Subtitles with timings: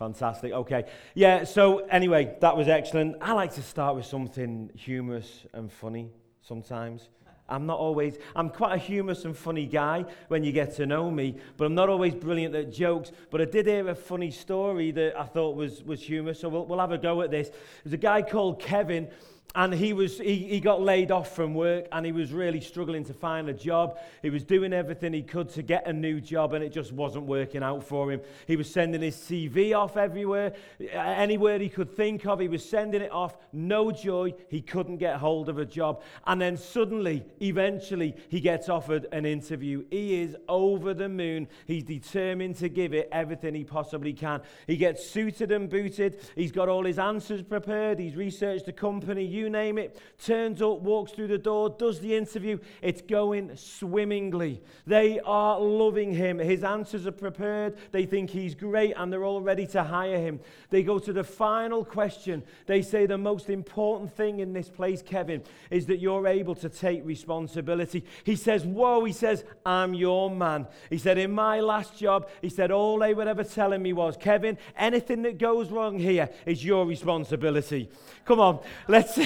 [0.00, 0.52] Fantastic.
[0.54, 0.86] Okay.
[1.14, 3.16] Yeah, so anyway, that was excellent.
[3.20, 7.10] I like to start with something humorous and funny sometimes.
[7.50, 11.10] I'm not always, I'm quite a humorous and funny guy when you get to know
[11.10, 13.12] me, but I'm not always brilliant at jokes.
[13.30, 16.64] But I did hear a funny story that I thought was, was humorous, so we'll,
[16.64, 17.50] we'll have a go at this.
[17.84, 19.10] There's a guy called Kevin
[19.54, 23.04] and he was he, he got laid off from work and he was really struggling
[23.04, 23.98] to find a job.
[24.22, 27.24] He was doing everything he could to get a new job and it just wasn't
[27.24, 28.20] working out for him.
[28.46, 30.52] He was sending his cv off everywhere
[30.92, 32.38] anywhere he could think of.
[32.38, 34.34] He was sending it off no joy.
[34.48, 36.02] He couldn't get hold of a job.
[36.26, 39.84] And then suddenly eventually he gets offered an interview.
[39.90, 41.48] He is over the moon.
[41.66, 44.42] He's determined to give it everything he possibly can.
[44.68, 46.20] He gets suited and booted.
[46.36, 47.98] He's got all his answers prepared.
[47.98, 52.14] He's researched the company you name it, turns up, walks through the door, does the
[52.14, 52.58] interview.
[52.82, 54.60] It's going swimmingly.
[54.86, 56.38] They are loving him.
[56.38, 57.76] His answers are prepared.
[57.92, 60.40] They think he's great and they're all ready to hire him.
[60.70, 62.42] They go to the final question.
[62.66, 66.68] They say the most important thing in this place, Kevin, is that you're able to
[66.68, 68.04] take responsibility.
[68.24, 70.66] He says, Whoa, he says, I'm your man.
[70.90, 74.16] He said, In my last job, he said, All they were ever telling me was,
[74.16, 77.90] Kevin, anything that goes wrong here is your responsibility.
[78.24, 79.18] Come on, let's.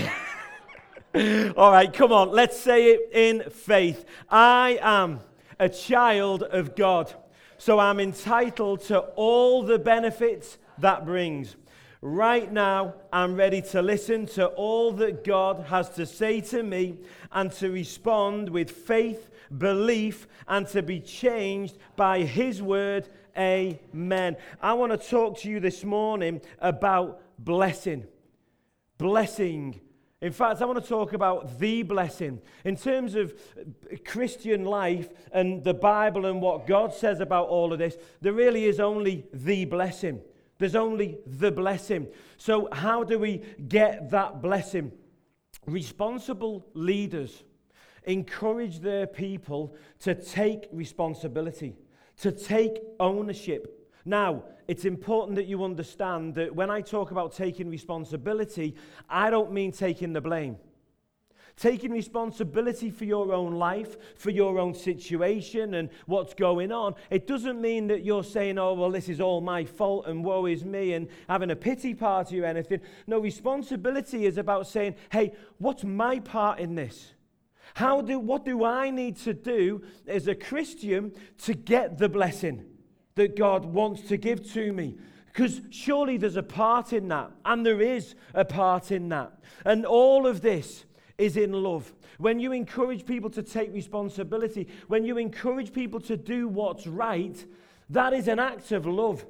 [1.57, 4.05] All right, come on, let's say it in faith.
[4.29, 5.21] I am
[5.59, 7.13] a child of God,
[7.59, 11.57] so I'm entitled to all the benefits that brings.
[12.01, 16.99] Right now, I'm ready to listen to all that God has to say to me
[17.33, 23.09] and to respond with faith, belief, and to be changed by His word.
[23.39, 24.37] Amen.
[24.61, 28.07] I want to talk to you this morning about blessing
[28.99, 29.81] blessing.
[30.25, 32.41] In fact, I want to talk about the blessing.
[32.65, 33.35] In terms of
[34.07, 38.65] Christian life and the Bible and what God says about all of this, there really
[38.65, 40.23] is only the blessing.
[40.57, 42.07] There's only the blessing.
[42.39, 44.93] So, how do we get that blessing?
[45.67, 47.45] Responsible leaders
[48.05, 51.77] encourage their people to take responsibility,
[52.23, 57.71] to take ownership now, it's important that you understand that when I talk about taking
[57.71, 58.75] responsibility,
[59.09, 60.57] I don't mean taking the blame.
[61.57, 67.27] Taking responsibility for your own life, for your own situation and what's going on, it
[67.27, 70.65] doesn't mean that you're saying, oh, well, this is all my fault and woe is
[70.65, 72.81] me and having a pity party or anything.
[73.07, 77.13] No, responsibility is about saying, hey, what's my part in this?
[77.75, 81.13] How do, what do I need to do as a Christian
[81.45, 82.74] to get the blessing?
[83.17, 84.97] That God wants to give to me.
[85.27, 89.33] Because surely there's a part in that, and there is a part in that.
[89.65, 90.85] And all of this
[91.19, 91.93] is in love.
[92.19, 97.45] When you encourage people to take responsibility, when you encourage people to do what's right,
[97.91, 99.27] that is an act of love.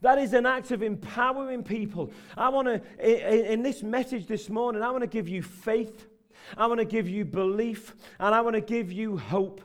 [0.00, 2.12] That is an act of empowering people.
[2.36, 6.08] I want to, in this message this morning, I want to give you faith,
[6.58, 9.62] I want to give you belief, and I want to give you hope.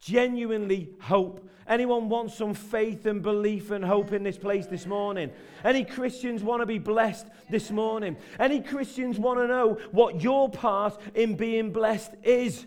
[0.00, 1.48] Genuinely hope.
[1.66, 5.30] Anyone want some faith and belief and hope in this place this morning?
[5.64, 8.16] Any Christians want to be blessed this morning?
[8.38, 12.66] Any Christians want to know what your part in being blessed is?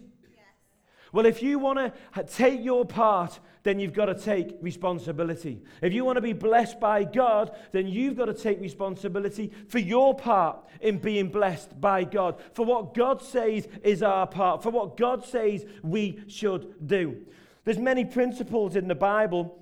[1.13, 5.61] Well, if you want to take your part, then you've got to take responsibility.
[5.81, 9.79] If you want to be blessed by God, then you've got to take responsibility for
[9.79, 14.69] your part in being blessed by God, for what God says is our part, for
[14.69, 17.25] what God says we should do.
[17.67, 19.59] There's many principles in the Bible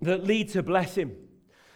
[0.00, 1.14] that lead to blessing.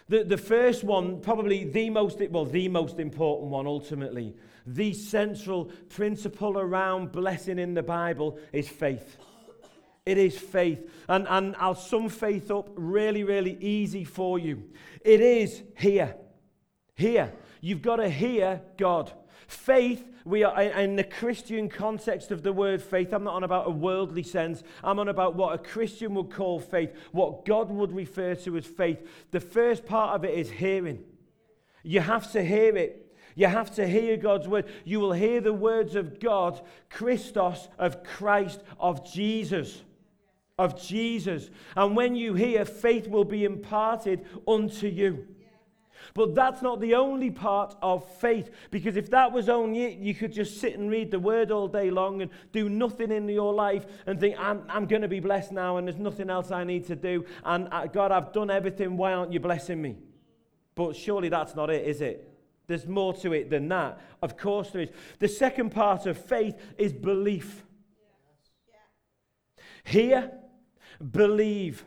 [0.08, 4.34] The, the first one, probably the most, well, the most important one ultimately,
[4.66, 9.18] the central principle around blessing in the Bible is faith.
[10.06, 10.90] It is faith.
[11.06, 14.70] And, and I'll sum faith up really, really easy for you.
[15.04, 16.16] It is here.
[16.94, 17.30] Here.
[17.62, 19.10] You've got to hear God.
[19.46, 23.12] Faith we are in the Christian context of the word faith.
[23.12, 24.62] I'm not on about a worldly sense.
[24.84, 28.66] I'm on about what a Christian would call faith, what God would refer to as
[28.66, 28.98] faith.
[29.30, 31.02] The first part of it is hearing.
[31.82, 33.14] You have to hear it.
[33.34, 34.66] You have to hear God's word.
[34.84, 36.60] You will hear the words of God,
[36.90, 39.82] Christos, of Christ, of Jesus.
[40.58, 41.50] Of Jesus.
[41.74, 45.26] And when you hear, faith will be imparted unto you.
[46.14, 50.14] But that's not the only part of faith, because if that was only it, you
[50.14, 53.54] could just sit and read the word all day long and do nothing in your
[53.54, 56.64] life and think, I'm, I'm going to be blessed now and there's nothing else I
[56.64, 57.24] need to do.
[57.44, 58.96] And uh, God, I've done everything.
[58.96, 59.96] Why aren't you blessing me?
[60.74, 62.28] But surely that's not it, is it?
[62.66, 64.00] There's more to it than that.
[64.22, 64.90] Of course there is.
[65.18, 67.64] The second part of faith is belief.
[69.84, 70.30] Here,
[71.10, 71.84] believe.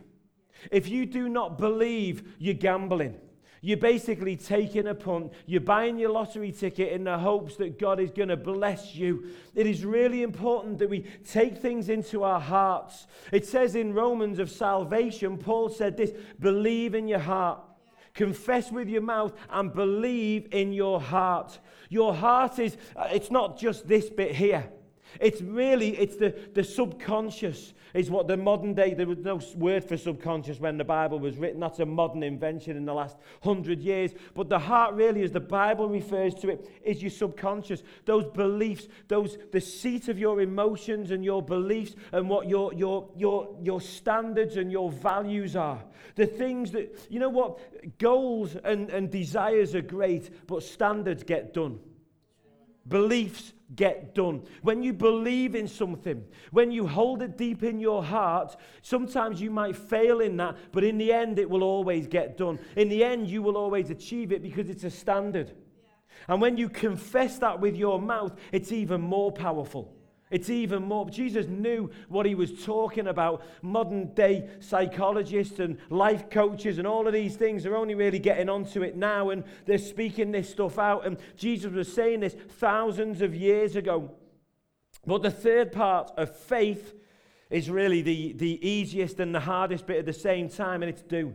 [0.70, 3.16] If you do not believe, you're gambling.
[3.66, 5.32] You're basically taking a punt.
[5.44, 9.26] You're buying your lottery ticket in the hopes that God is going to bless you.
[9.56, 13.08] It is really important that we take things into our hearts.
[13.32, 17.58] It says in Romans of salvation, Paul said this believe in your heart,
[18.14, 21.58] confess with your mouth, and believe in your heart.
[21.88, 24.70] Your heart is, uh, it's not just this bit here.
[25.20, 29.82] It's really, it's the, the subconscious is what the modern day, there was no word
[29.82, 31.60] for subconscious when the Bible was written.
[31.60, 34.12] That's a modern invention in the last hundred years.
[34.34, 37.82] But the heart really, as the Bible refers to it, is your subconscious.
[38.04, 43.08] Those beliefs, those the seat of your emotions and your beliefs and what your your
[43.16, 45.82] your your standards and your values are.
[46.16, 51.54] The things that you know what goals and, and desires are great, but standards get
[51.54, 51.80] done.
[52.88, 54.42] Beliefs get done.
[54.62, 59.50] When you believe in something, when you hold it deep in your heart, sometimes you
[59.50, 62.58] might fail in that, but in the end, it will always get done.
[62.76, 65.48] In the end, you will always achieve it because it's a standard.
[65.48, 66.34] Yeah.
[66.34, 69.95] And when you confess that with your mouth, it's even more powerful.
[70.28, 71.08] It's even more.
[71.08, 73.44] Jesus knew what he was talking about.
[73.62, 78.48] Modern day psychologists and life coaches and all of these things are only really getting
[78.48, 81.06] onto it now and they're speaking this stuff out.
[81.06, 84.10] And Jesus was saying this thousands of years ago.
[85.06, 86.94] But the third part of faith
[87.48, 91.02] is really the, the easiest and the hardest bit at the same time, and it's
[91.02, 91.32] do.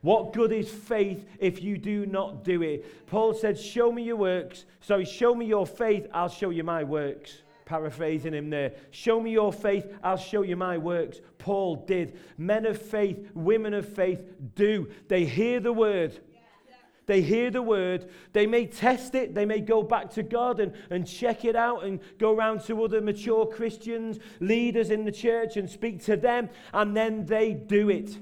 [0.00, 3.08] What good is faith if you do not do it?
[3.08, 4.64] Paul said, Show me your works.
[4.80, 8.72] Sorry, show me your faith, I'll show you my works paraphrasing him there.
[8.90, 11.20] Show me your faith, I'll show you my works.
[11.36, 12.18] Paul did.
[12.38, 14.24] Men of faith, women of faith
[14.54, 14.88] do.
[15.08, 16.18] They hear the word.
[17.04, 18.10] They hear the word.
[18.32, 19.34] They may test it.
[19.34, 22.84] They may go back to God and, and check it out and go around to
[22.84, 26.48] other mature Christians, leaders in the church, and speak to them.
[26.72, 28.16] And then they do it.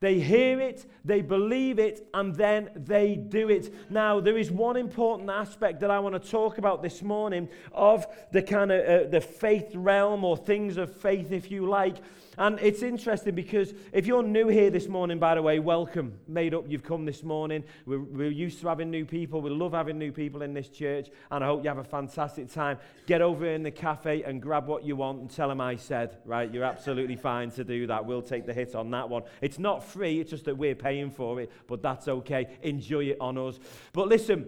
[0.00, 3.90] They hear it, they believe it, and then they do it.
[3.90, 8.06] Now, there is one important aspect that I want to talk about this morning of
[8.32, 11.96] the kind of uh, the faith realm or things of faith, if you like.
[12.40, 16.18] And it's interesting because if you're new here this morning, by the way, welcome.
[16.26, 17.62] Made up, you've come this morning.
[17.84, 19.42] We're, we're used to having new people.
[19.42, 21.10] We love having new people in this church.
[21.30, 22.78] And I hope you have a fantastic time.
[23.04, 26.16] Get over in the cafe and grab what you want and tell them I said,
[26.24, 26.50] right?
[26.50, 28.06] You're absolutely fine to do that.
[28.06, 29.24] We'll take the hit on that one.
[29.42, 32.56] It's not free, it's just that we're paying for it, but that's okay.
[32.62, 33.60] Enjoy it on us.
[33.92, 34.46] But listen,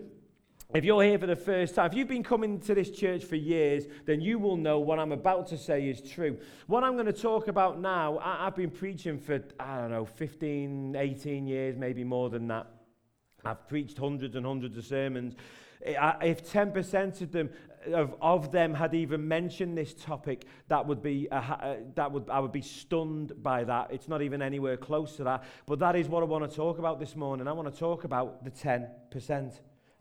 [0.74, 3.36] if you're here for the first time, if you've been coming to this church for
[3.36, 6.38] years, then you will know what I'm about to say is true.
[6.66, 10.06] What I'm going to talk about now, I, have been preaching for, I don't know,
[10.06, 12.66] 15, 18 years, maybe more than that.
[13.44, 15.34] I've preached hundreds and hundreds of sermons.
[15.82, 17.50] If 10% of them,
[17.92, 22.30] of, of them had even mentioned this topic, that would be a, uh, that would
[22.30, 23.88] I would be stunned by that.
[23.90, 25.42] It's not even anywhere close to that.
[25.66, 27.48] But that is what I want to talk about this morning.
[27.48, 29.52] I want to talk about the 10%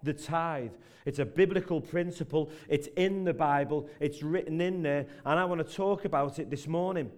[0.03, 0.71] the tithe.
[1.06, 2.51] It's a biblical principle.
[2.69, 3.89] It's in the Bible.
[4.00, 5.07] It's written in there.
[5.25, 7.12] And I want to talk about it this morning.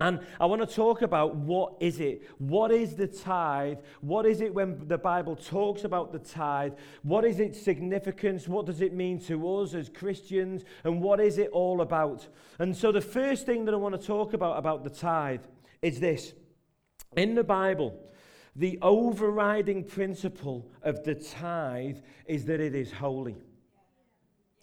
[0.00, 2.22] And I want to talk about what is it?
[2.38, 3.78] What is the tithe?
[4.00, 6.74] What is it when the Bible talks about the tithe?
[7.02, 8.46] What is its significance?
[8.46, 10.62] What does it mean to us as Christians?
[10.84, 12.28] And what is it all about?
[12.60, 15.42] And so the first thing that I want to talk about about the tithe
[15.82, 16.32] is this.
[17.16, 17.98] In the Bible,
[18.58, 23.36] the overriding principle of the tithe is that it is holy.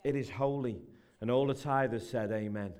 [0.03, 0.81] It is holy.
[1.21, 2.73] And all the tithers said, Amen.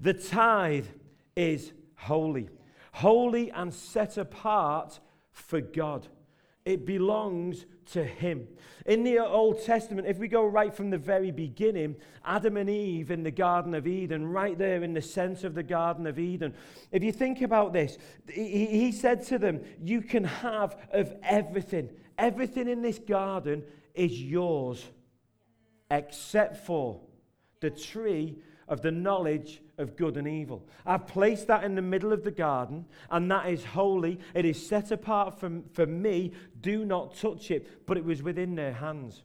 [0.00, 0.86] the tithe
[1.34, 2.48] is holy,
[2.92, 5.00] holy and set apart
[5.32, 6.06] for God.
[6.68, 8.46] It belongs to Him.
[8.84, 11.96] In the Old Testament, if we go right from the very beginning,
[12.26, 15.62] Adam and Eve in the Garden of Eden, right there in the center of the
[15.62, 16.52] Garden of Eden,
[16.92, 17.96] if you think about this,
[18.30, 21.88] he, said to them, You can have of everything.
[22.18, 23.62] Everything in this garden
[23.94, 24.84] is yours,
[25.90, 27.00] except for
[27.60, 30.66] the tree of the knowledge of good and evil.
[30.84, 34.18] I've placed that in the middle of the garden, and that is holy.
[34.34, 36.32] It is set apart from, for me.
[36.60, 37.86] Do not touch it.
[37.86, 39.22] But it was within their hands.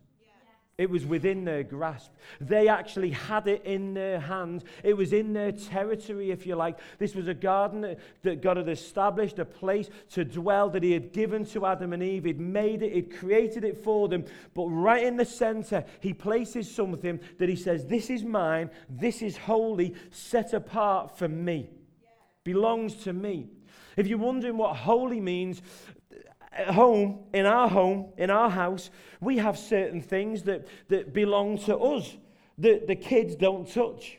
[0.83, 2.11] It was within their grasp.
[2.41, 4.65] They actually had it in their hands.
[4.83, 6.77] It was in their territory, if you like.
[6.97, 11.13] This was a garden that God had established, a place to dwell that He had
[11.13, 12.25] given to Adam and Eve.
[12.25, 14.25] He'd made it, He'd created it for them.
[14.53, 19.21] But right in the center, He places something that He says, This is mine, this
[19.21, 21.69] is holy, set apart for me,
[22.43, 23.47] belongs to me.
[23.95, 25.61] If you're wondering what holy means,
[26.55, 31.57] at home, in our home, in our house, we have certain things that, that belong
[31.59, 32.17] to us
[32.57, 34.17] that the kids don't touch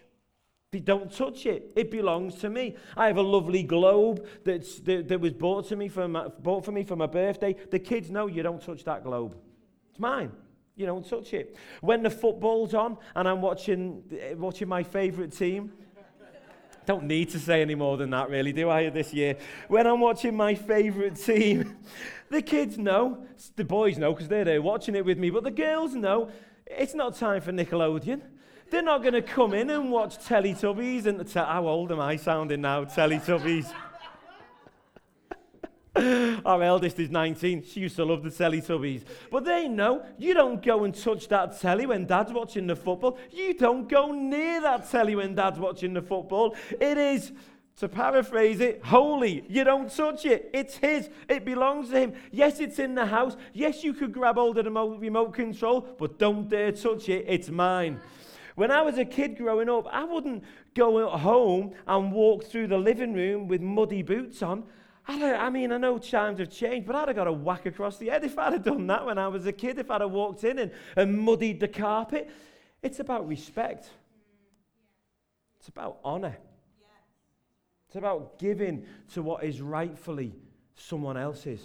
[0.75, 1.71] They don't touch it.
[1.77, 2.75] It belongs to me.
[2.97, 6.65] I have a lovely globe that's, that, that was bought, to me for my, bought
[6.65, 7.55] for me for my birthday.
[7.71, 9.37] The kids know you don't touch that globe.
[9.91, 10.33] It's mine.
[10.75, 11.55] You don't touch it.
[11.81, 15.73] When the football's on and I'm watching, eh, watching my favourite team,
[16.87, 19.37] don't need to say any more than that, really, do I, this year?
[19.69, 21.77] When I'm watching my favourite team,
[22.31, 23.27] the kids know,
[23.57, 26.31] the boys know because they're there watching it with me, but the girls know
[26.67, 28.23] it's not time for Nickelodeon.
[28.71, 32.63] They're not going to come in and watch Teletubbies and how old am I sounding
[32.63, 32.85] now?
[32.85, 33.73] Teletubbies.
[36.45, 37.63] Our eldest is 19.
[37.63, 39.05] She used to love the Teletubbies.
[39.31, 43.19] But they know you don't go and touch that telly when dad's watching the football.
[43.31, 46.57] You don't go near that telly when dad's watching the football.
[46.81, 47.33] It is,
[47.77, 49.45] to paraphrase it, holy.
[49.49, 50.51] You don't touch it.
[50.53, 51.11] It's his.
[51.29, 52.15] It belongs to him.
[52.33, 53.37] Yes, it's in the house.
[53.53, 57.25] Yes, you could grab hold of the remote control, but don't dare touch it.
[57.29, 58.01] It's mine.
[58.57, 62.79] When I was a kid growing up, I wouldn't go home and walk through the
[62.79, 64.65] living room with muddy boots on.
[65.07, 68.09] I mean, I know times have changed, but I'd have got a whack across the
[68.09, 70.45] head if I'd have done that when I was a kid, if I'd have walked
[70.45, 72.31] in and, and muddied the carpet.
[72.83, 73.89] It's about respect.
[75.59, 76.37] It's about honor.
[77.87, 80.35] It's about giving to what is rightfully
[80.75, 81.61] someone else's.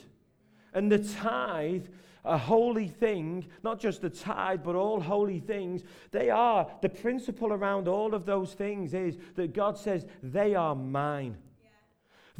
[0.74, 1.88] And the tithe,
[2.26, 5.82] a holy thing, not just the tithe, but all holy things,
[6.12, 10.76] they are, the principle around all of those things is that God says, they are
[10.76, 11.38] mine.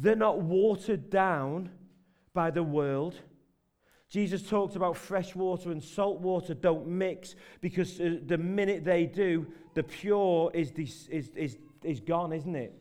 [0.00, 1.70] They're not watered down
[2.32, 3.16] by the world.
[4.08, 9.04] Jesus talked about fresh water and salt water don't mix because uh, the minute they
[9.04, 12.74] do, the pure is, is, is, is gone, isn't it?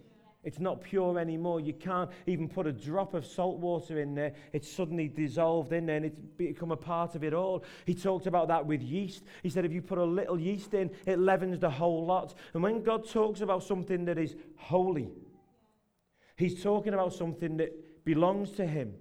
[0.45, 1.59] It's not pure anymore.
[1.59, 4.31] You can't even put a drop of salt water in there.
[4.53, 7.65] It's suddenly dissolved in there and it's become a part of it all.
[7.85, 9.25] He talked about that with yeast.
[9.43, 12.33] He said if you put a little yeast in, it leavens the whole lot.
[12.53, 15.09] And when God talks about something that is holy,
[16.39, 18.93] He's talking about something that belongs to him,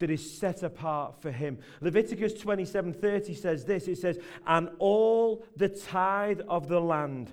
[0.00, 1.58] that is set apart for him.
[1.80, 3.86] Leviticus 27:30 says this.
[3.86, 4.18] It says,
[4.48, 7.30] "And all the tithe of the land,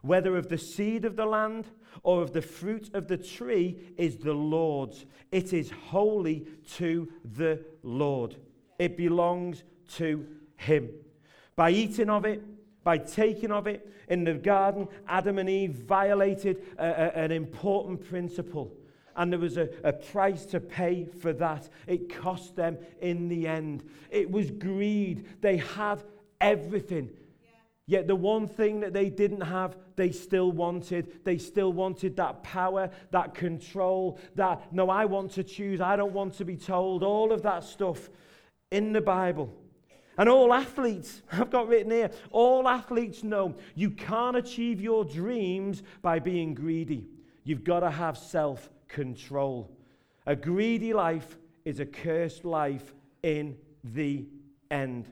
[0.00, 1.72] whether of the seed of the land
[2.04, 5.06] or of the fruit of the tree, is the Lord's.
[5.32, 8.36] It is holy to the Lord.
[8.78, 9.64] It belongs
[9.96, 10.24] to
[10.56, 10.88] him.
[11.56, 12.44] By eating of it,
[12.84, 18.08] by taking of it in the garden, Adam and Eve violated a, a, an important
[18.08, 18.72] principle.
[19.14, 21.68] And there was a, a price to pay for that.
[21.86, 23.84] It cost them in the end.
[24.10, 25.26] It was greed.
[25.42, 26.02] They had
[26.40, 27.10] everything.
[27.86, 31.24] Yet the one thing that they didn't have, they still wanted.
[31.24, 36.12] They still wanted that power, that control, that, no, I want to choose, I don't
[36.12, 38.08] want to be told, all of that stuff
[38.70, 39.52] in the Bible.
[40.18, 45.82] And all athletes, I've got written here, all athletes know you can't achieve your dreams
[46.02, 47.06] by being greedy.
[47.44, 49.70] You've got to have self control.
[50.26, 54.26] A greedy life is a cursed life in the
[54.70, 55.08] end.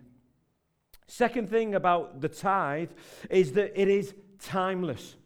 [1.07, 2.91] Second thing about the tithe
[3.31, 5.17] is that it is timeless.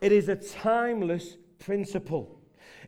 [0.00, 2.40] It is a timeless principle.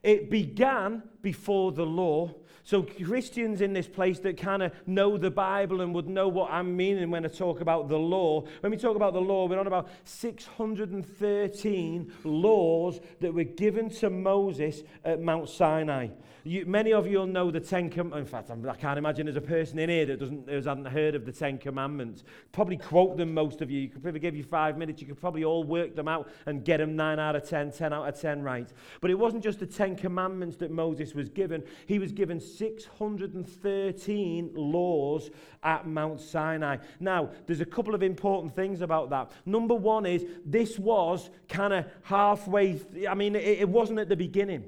[0.03, 5.31] It began before the law, so, Christians in this place that kind of know the
[5.31, 8.76] Bible and would know what I'm meaning when I talk about the law, when we
[8.76, 15.21] talk about the law, we're on about 613 laws that were given to Moses at
[15.21, 16.09] Mount Sinai.
[16.45, 18.31] You, many of you will know the Ten Commandments.
[18.31, 20.88] In fact, I'm, I can not imagine there's a person in here that doesn't, hasn't
[20.88, 22.25] heard of the Ten Commandments.
[22.52, 23.81] Probably quote them, most of you.
[23.81, 25.02] You could probably give you five minutes.
[25.02, 27.93] You could probably all work them out and get them 9 out of 10, 10
[27.93, 28.73] out of 10 right.
[29.00, 31.62] But it wasn't just the Ten Commandments that Moses was given.
[31.87, 35.30] He was given 613 laws
[35.62, 36.78] at Mount Sinai.
[36.99, 39.33] Now, there's a couple of important things about that.
[39.47, 44.09] Number one is this was kind of halfway, th- I mean, it, it wasn't at
[44.09, 44.64] the beginning.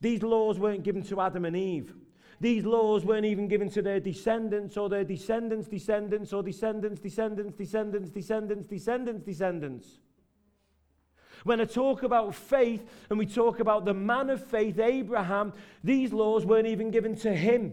[0.00, 1.94] These laws weren't given to Adam and Eve.
[2.40, 7.56] These laws weren't even given to their descendants or their descendants, descendants, or descendants, descendants,
[7.56, 10.00] descendants, descendants, descendants, descendants.
[11.46, 15.52] When I talk about faith and we talk about the man of faith, Abraham,
[15.84, 17.72] these laws weren't even given to him.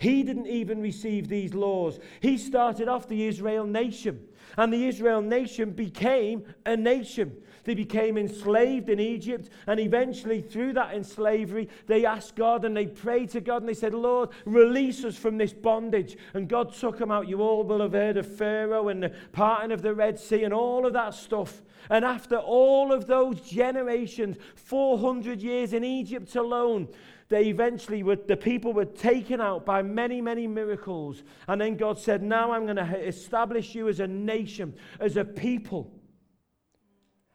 [0.00, 2.00] He didn't even receive these laws.
[2.18, 4.26] He started off the Israel nation,
[4.58, 7.36] and the Israel nation became a nation.
[7.62, 12.88] They became enslaved in Egypt, and eventually, through that enslavery, they asked God and they
[12.88, 16.16] prayed to God and they said, Lord, release us from this bondage.
[16.34, 17.28] And God took them out.
[17.28, 20.52] You all will have heard of Pharaoh and the parting of the Red Sea and
[20.52, 21.62] all of that stuff.
[21.90, 26.88] And after all of those generations, 400 years in Egypt alone,
[27.28, 31.24] they eventually were, the people were taken out by many, many miracles.
[31.48, 35.24] And then God said, Now I'm going to establish you as a nation, as a
[35.24, 35.92] people.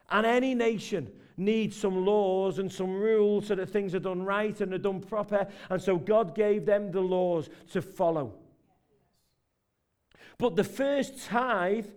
[0.09, 4.59] And any nation needs some laws and some rules so that things are done right
[4.61, 5.47] and are done proper.
[5.69, 8.35] And so God gave them the laws to follow.
[10.37, 11.87] But the first tithe,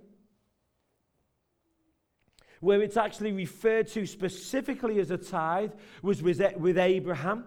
[2.65, 6.41] where it's actually referred to specifically as a tithe, was with,
[6.79, 7.45] Abraham.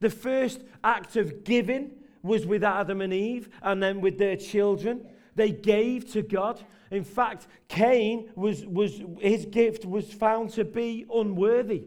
[0.00, 1.92] The first act of giving
[2.22, 5.06] was with Adam and Eve and then with their children.
[5.36, 6.60] They gave to God.
[6.90, 11.84] In fact, Cain was, was his gift was found to be unworthy.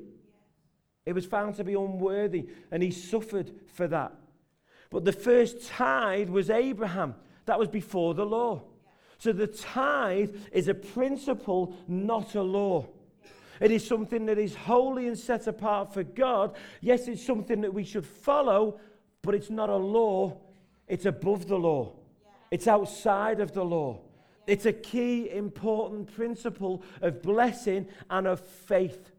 [1.06, 4.16] It was found to be unworthy, and he suffered for that.
[4.90, 7.16] But the first tithe was Abraham.
[7.46, 8.64] That was before the law.
[9.24, 12.90] So the tithe is a principle, not a law.
[13.62, 16.58] It is something that is holy and set apart for God.
[16.82, 18.82] Yes, it's something that we should follow,
[19.22, 20.42] but it's not a law.
[20.90, 21.94] It's above the law,
[22.52, 24.02] it's outside of the law.
[24.46, 29.13] It's a key, important principle of blessing and of faith.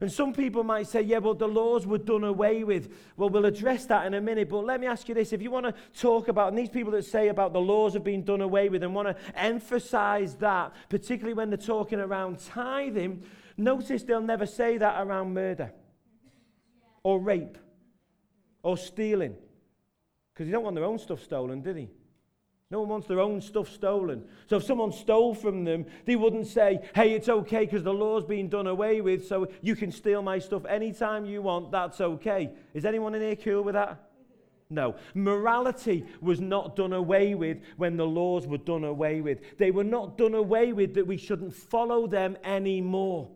[0.00, 2.92] And some people might say, yeah, but the laws were done away with.
[3.16, 4.48] Well, we'll address that in a minute.
[4.48, 6.92] But let me ask you this if you want to talk about, and these people
[6.92, 10.72] that say about the laws have been done away with and want to emphasize that,
[10.88, 13.24] particularly when they're talking around tithing,
[13.56, 15.72] notice they'll never say that around murder
[17.02, 17.58] or rape
[18.62, 19.34] or stealing.
[20.32, 21.88] Because they don't want their own stuff stolen, do they?
[22.70, 24.24] No one wants their own stuff stolen.
[24.46, 28.26] So if someone stole from them, they wouldn't say, hey, it's okay because the law's
[28.26, 32.50] been done away with, so you can steal my stuff anytime you want, that's okay.
[32.74, 34.10] Is anyone in here cool with that?
[34.68, 34.96] No.
[35.14, 39.56] Morality was not done away with when the laws were done away with.
[39.56, 43.30] They were not done away with that we shouldn't follow them anymore.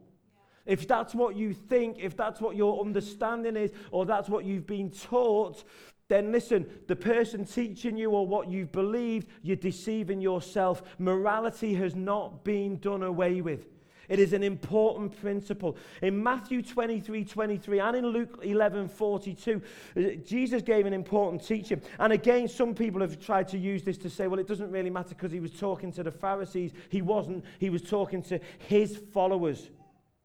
[0.66, 4.66] If that's what you think, if that's what your understanding is, or that's what you've
[4.66, 5.64] been taught,
[6.12, 10.83] then listen, the person teaching you or what you've believed, you're deceiving yourself.
[10.99, 13.66] Morality has not been done away with.
[14.11, 15.75] It is an important principle.
[16.02, 19.62] In Matthew 23 23 and in Luke 11 42,
[19.97, 21.81] uh, Jesus gave an important teaching.
[21.99, 24.90] And again, some people have tried to use this to say, well, it doesn't really
[24.90, 26.72] matter because he was talking to the Pharisees.
[26.90, 29.70] He wasn't, he was talking to his followers.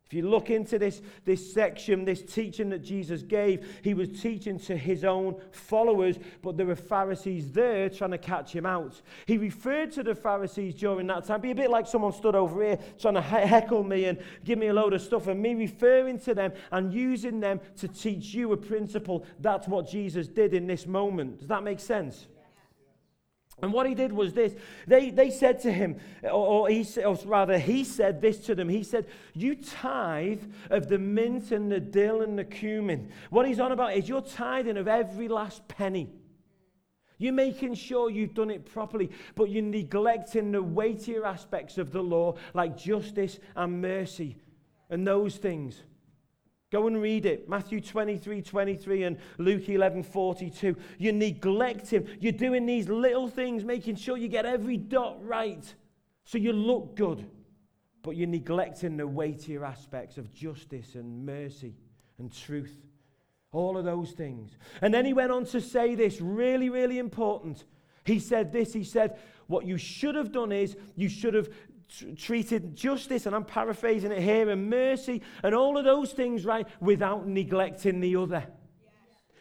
[0.08, 4.58] If you look into this, this section, this teaching that Jesus gave, he was teaching
[4.60, 9.02] to his own followers, but there were Pharisees there trying to catch him out.
[9.26, 12.64] He referred to the Pharisees during that time, be a bit like someone stood over
[12.64, 16.20] here trying to heckle me and give me a load of stuff, and me referring
[16.20, 19.26] to them and using them to teach you a principle.
[19.42, 21.40] That's what Jesus did in this moment.
[21.40, 22.28] Does that make sense?
[23.62, 24.54] And what he did was this.
[24.86, 26.00] They, they said to him,
[26.32, 28.70] or, he, or rather, he said this to them.
[28.70, 33.12] He said, You tithe of the mint and the dill and the cumin.
[33.32, 36.10] What he's on about is you're tithing of every last penny.
[37.18, 42.04] You're making sure you've done it properly, but you're neglecting the weightier aspects of the
[42.04, 44.38] law, like justice and mercy
[44.90, 45.82] and those things.
[46.70, 47.48] Go and read it.
[47.48, 50.76] Matthew 23 23 and Luke 11 42.
[50.98, 52.06] You neglect him.
[52.20, 55.64] You're doing these little things, making sure you get every dot right
[56.26, 57.26] so you look good.
[58.04, 61.76] But you're neglecting the weightier aspects of justice and mercy
[62.20, 62.78] and truth.
[63.54, 64.58] All of those things.
[64.82, 67.64] And then he went on to say this really, really important.
[68.04, 71.50] He said this He said, What you should have done is you should have
[72.18, 76.68] treated justice, and I'm paraphrasing it here, and mercy, and all of those things right
[76.80, 78.46] without neglecting the other.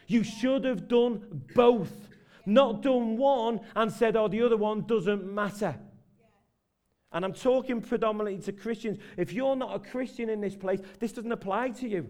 [0.07, 2.09] You should have done both,
[2.45, 5.77] not done one and said, oh, the other one doesn't matter.
[7.13, 8.99] And I'm talking predominantly to Christians.
[9.17, 12.09] If you're not a Christian in this place, this doesn't apply to you.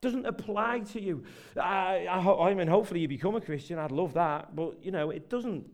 [0.00, 1.24] Doesn't apply to you.
[1.56, 3.78] I, I, I mean, hopefully you become a Christian.
[3.78, 4.54] I'd love that.
[4.54, 5.66] But, you know, it doesn't.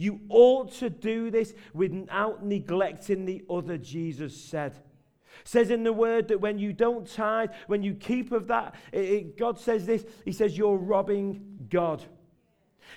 [0.00, 4.78] You ought to do this without neglecting the other, Jesus said.
[5.44, 9.04] Says in the word that when you don't tithe, when you keep of that, it,
[9.04, 12.02] it, God says this He says, You're robbing God.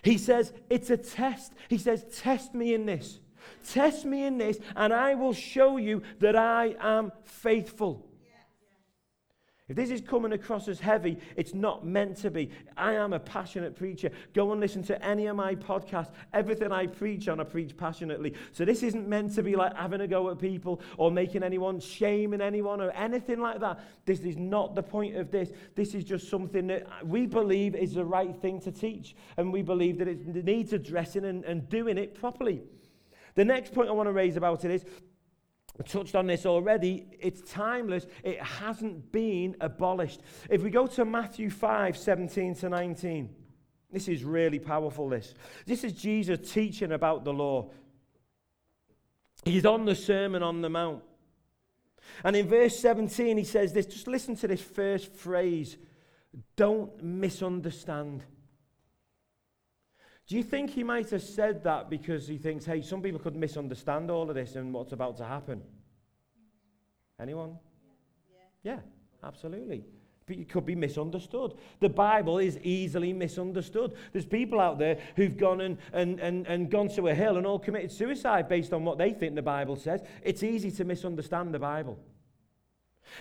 [0.01, 1.51] He says, It's a test.
[1.67, 3.19] He says, Test me in this.
[3.67, 8.07] Test me in this, and I will show you that I am faithful.
[9.69, 12.51] If this is coming across as heavy, it's not meant to be.
[12.75, 14.11] I am a passionate preacher.
[14.33, 16.11] Go and listen to any of my podcasts.
[16.33, 18.33] Everything I preach on, I preach passionately.
[18.51, 21.79] So this isn't meant to be like having a go at people or making anyone,
[21.79, 23.79] shaming anyone or anything like that.
[24.05, 25.49] This is not the point of this.
[25.75, 29.15] This is just something that we believe is the right thing to teach.
[29.37, 32.63] And we believe that it needs addressing and, and doing it properly.
[33.35, 34.83] The next point I want to raise about it is
[35.81, 37.07] touched on this already.
[37.19, 38.05] It's timeless.
[38.23, 40.21] It hasn't been abolished.
[40.49, 43.29] If we go to Matthew 5 17 to 19,
[43.91, 45.09] this is really powerful.
[45.09, 45.33] This,
[45.65, 47.71] this is Jesus teaching about the law.
[49.43, 51.03] He's on the Sermon on the Mount.
[52.23, 55.77] And in verse 17, he says this just listen to this first phrase
[56.55, 58.23] don't misunderstand.
[60.27, 63.35] Do you think he might have said that because he thinks, hey, some people could
[63.35, 65.61] misunderstand all of this and what's about to happen?
[67.19, 67.57] Anyone?
[68.63, 68.79] Yeah, yeah
[69.23, 69.83] absolutely.
[70.25, 71.55] But it could be misunderstood.
[71.81, 73.95] The Bible is easily misunderstood.
[74.13, 77.45] There's people out there who've gone and, and, and, and gone to a hill and
[77.45, 80.01] all committed suicide based on what they think the Bible says.
[80.21, 81.99] It's easy to misunderstand the Bible.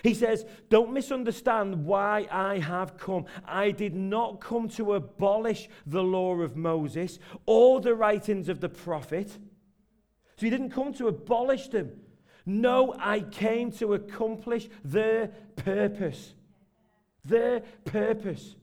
[0.01, 3.25] He says, Don't misunderstand why I have come.
[3.45, 8.69] I did not come to abolish the law of Moses or the writings of the
[8.69, 9.29] prophet.
[9.29, 11.91] So he didn't come to abolish them.
[12.45, 16.33] No, I came to accomplish their purpose.
[17.23, 18.55] Their purpose.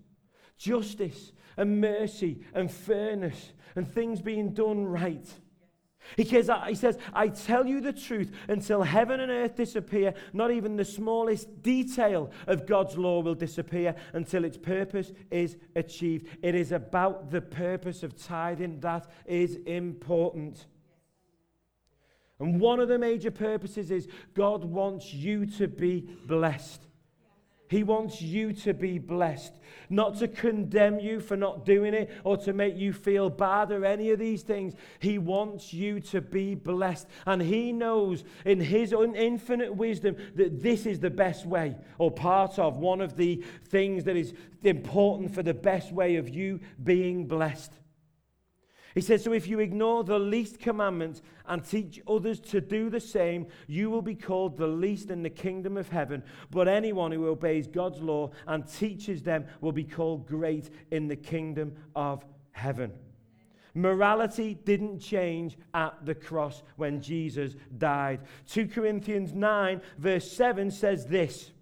[0.58, 5.26] Justice and mercy and fairness and things being done right.
[6.16, 10.50] He says, he says, I tell you the truth, until heaven and earth disappear, not
[10.50, 16.28] even the smallest detail of God's law will disappear until its purpose is achieved.
[16.42, 20.66] It is about the purpose of tithing that is important.
[22.38, 26.86] And one of the major purposes is God wants you to be blessed.
[27.70, 29.52] He wants you to be blessed,
[29.88, 33.84] not to condemn you for not doing it or to make you feel bad or
[33.84, 34.74] any of these things.
[34.98, 37.06] He wants you to be blessed.
[37.26, 42.58] And He knows in His infinite wisdom that this is the best way or part
[42.58, 43.36] of one of the
[43.68, 47.72] things that is important for the best way of you being blessed.
[48.94, 53.00] He says, So if you ignore the least commandment and teach others to do the
[53.00, 56.22] same, you will be called the least in the kingdom of heaven.
[56.50, 61.16] But anyone who obeys God's law and teaches them will be called great in the
[61.16, 62.92] kingdom of heaven.
[63.74, 68.20] Morality didn't change at the cross when Jesus died.
[68.48, 71.52] 2 Corinthians 9, verse 7 says this.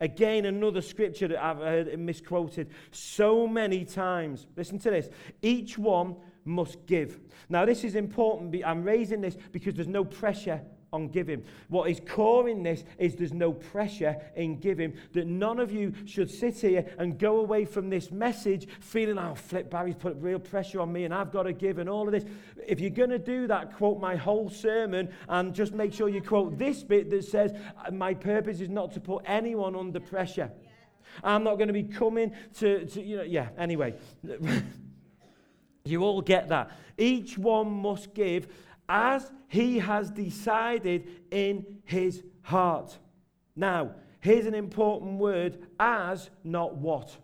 [0.00, 4.46] Again, another scripture that I've heard misquoted so many times.
[4.56, 5.08] Listen to this.
[5.40, 7.20] Each one must give.
[7.48, 8.54] Now, this is important.
[8.64, 10.60] I'm raising this because there's no pressure
[10.94, 11.42] on giving.
[11.68, 14.94] What is core in this is there's no pressure in giving.
[15.12, 19.34] That none of you should sit here and go away from this message feeling, oh,
[19.34, 22.12] flip, Barry's put real pressure on me and I've got to give and all of
[22.12, 22.24] this.
[22.66, 26.22] If you're going to do that, quote my whole sermon and just make sure you
[26.22, 27.52] quote this bit that says,
[27.92, 30.50] my purpose is not to put anyone under pressure.
[31.22, 33.94] I'm not going to be coming to, to you know, yeah, anyway.
[35.84, 36.70] You all get that.
[36.96, 38.48] Each one must give
[38.88, 42.98] as he has decided in his heart.
[43.54, 47.16] Now, here's an important word as, not what.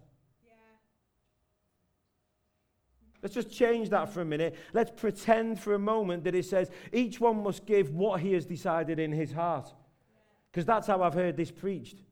[3.23, 4.57] Let's just change that for a minute.
[4.73, 8.47] Let's pretend for a moment that it says each one must give what he has
[8.47, 9.73] decided in his heart.
[10.51, 12.03] Because that's how I've heard this preached.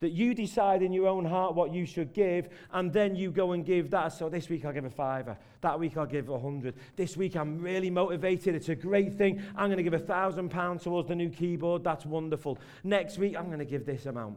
[0.00, 3.52] That you decide in your own heart what you should give, and then you go
[3.52, 4.08] and give that.
[4.08, 5.38] So this week I'll give a fiver.
[5.62, 6.74] That week I'll give a hundred.
[6.96, 8.54] This week I'm really motivated.
[8.54, 9.42] It's a great thing.
[9.56, 11.82] I'm going to give a thousand pounds towards the new keyboard.
[11.82, 12.58] That's wonderful.
[12.84, 14.36] Next week I'm going to give this amount.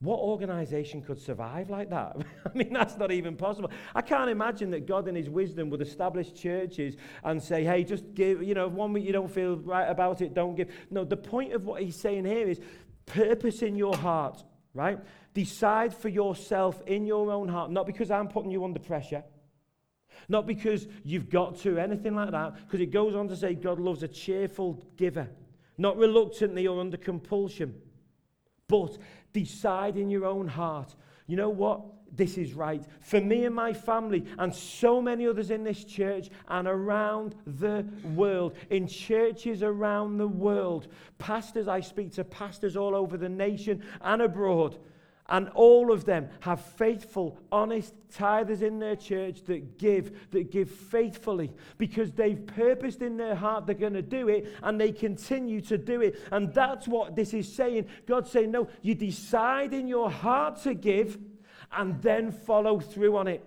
[0.00, 2.16] What organization could survive like that?
[2.44, 3.70] I mean, that's not even possible.
[3.94, 8.12] I can't imagine that God, in His wisdom, would establish churches and say, hey, just
[8.14, 10.70] give, you know, one week you don't feel right about it, don't give.
[10.90, 12.60] No, the point of what He's saying here is
[13.06, 14.42] Purpose in your heart,
[14.74, 14.98] right?
[15.32, 19.24] Decide for yourself in your own heart, not because I'm putting you under pressure,
[20.28, 23.78] not because you've got to, anything like that, because it goes on to say God
[23.78, 25.28] loves a cheerful giver,
[25.78, 27.74] not reluctantly or under compulsion,
[28.68, 28.98] but
[29.32, 30.94] decide in your own heart.
[31.26, 31.82] You know what?
[32.16, 32.82] This is right.
[33.00, 37.86] For me and my family, and so many others in this church and around the
[38.14, 43.82] world, in churches around the world, pastors, I speak to pastors all over the nation
[44.00, 44.78] and abroad.
[45.28, 50.70] And all of them have faithful, honest tithers in their church that give, that give
[50.70, 55.60] faithfully because they've purposed in their heart they're going to do it and they continue
[55.62, 56.20] to do it.
[56.30, 57.86] And that's what this is saying.
[58.06, 61.18] God's saying, no, you decide in your heart to give
[61.72, 63.44] and then follow through on it.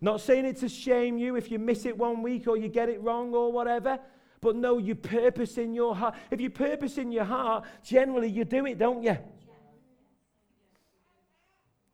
[0.00, 2.88] Not saying it to shame you if you miss it one week or you get
[2.88, 3.98] it wrong or whatever,
[4.40, 6.14] but no, you purpose in your heart.
[6.30, 9.18] If you purpose in your heart, generally you do it, don't you?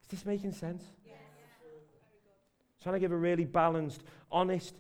[0.03, 0.85] Is this making sense?
[2.83, 4.75] Trying to give a really balanced, honest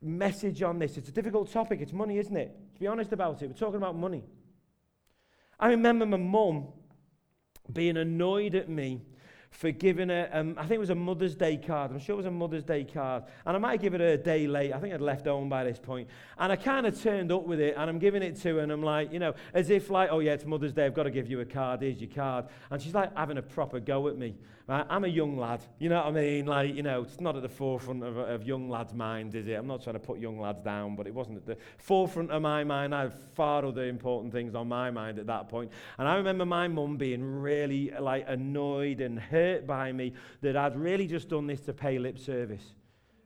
[0.00, 0.96] message on this.
[0.96, 1.82] It's a difficult topic.
[1.82, 2.56] It's money, isn't it?
[2.74, 4.24] To be honest about it, we're talking about money.
[5.60, 6.68] I remember my mum
[7.72, 9.00] being annoyed at me
[9.54, 11.92] for giving her, um, I think it was a Mother's Day card.
[11.92, 13.22] I'm sure it was a Mother's Day card.
[13.46, 14.72] And I might give it her a day late.
[14.72, 16.08] I think I'd left home by this point.
[16.38, 18.72] And I kind of turned up with it and I'm giving it to her and
[18.72, 20.84] I'm like, you know, as if like, oh yeah, it's Mother's Day.
[20.86, 21.82] I've got to give you a card.
[21.82, 22.46] Here's your card.
[22.70, 24.34] And she's like having a proper go at me.
[24.66, 24.86] Right?
[24.88, 25.60] I'm a young lad.
[25.78, 26.46] You know what I mean?
[26.46, 29.52] Like, you know, it's not at the forefront of, of young lads' minds, is it?
[29.52, 32.40] I'm not trying to put young lads down, but it wasn't at the forefront of
[32.40, 32.94] my mind.
[32.94, 35.70] I had far other important things on my mind at that point.
[35.98, 40.76] And I remember my mum being really like annoyed and hurt by me that I'd
[40.76, 42.64] really just done this to pay lip service.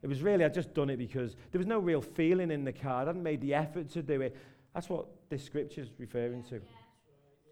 [0.02, 2.72] It was really, I'd just done it because there was no real feeling in the
[2.72, 3.06] card.
[3.06, 4.36] I hadn't made the effort to do it.
[4.74, 6.60] That's what this scripture's referring to.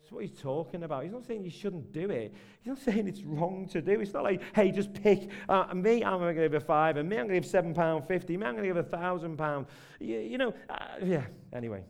[0.06, 1.02] That's what he's talking about.
[1.02, 2.32] He's not saying you shouldn't do it.
[2.60, 4.00] He's not saying it's wrong to do.
[4.00, 6.04] It's not like, hey, just pick uh, me.
[6.04, 8.36] I'm going to give a five, and me, I'm going to give seven pound fifty.
[8.36, 9.66] Me, I'm going to give a thousand pound.
[9.98, 11.24] You, know, uh, yeah.
[11.52, 11.82] Anyway,